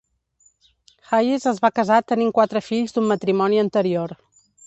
[1.09, 4.17] Hayes es va casar tenint quatre fills d'un matrimoni anterior.